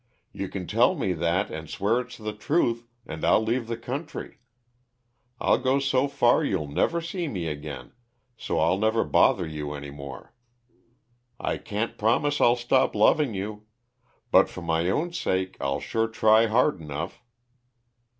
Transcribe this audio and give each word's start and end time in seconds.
You 0.31 0.49
can 0.49 0.65
tell 0.65 0.95
me 0.95 1.13
that, 1.13 1.51
and 1.51 1.69
swear 1.69 1.99
it's 1.99 2.17
the 2.17 2.33
truth, 2.33 2.87
and 3.05 3.23
I'll 3.23 3.43
leave 3.43 3.67
the 3.67 3.77
country. 3.77 4.39
I'll 5.39 5.59
go 5.59 5.77
so 5.77 6.07
far 6.07 6.43
you'll 6.43 6.67
newer 6.69 7.01
see 7.01 7.27
me 7.27 7.45
again, 7.45 7.91
so 8.35 8.57
I'll 8.57 8.79
never 8.79 9.03
bother 9.03 9.45
you 9.45 9.75
any 9.75 9.91
more. 9.91 10.33
I 11.39 11.57
can't 11.57 11.99
promise 11.99 12.41
I'll 12.41 12.55
stop 12.55 12.95
loving 12.95 13.35
you 13.35 13.67
but 14.31 14.49
for 14.49 14.63
my 14.63 14.89
own 14.89 15.13
sake 15.13 15.55
I'll 15.61 15.79
sure 15.79 16.07
try 16.07 16.47
hard 16.47 16.81
enough." 16.81 17.21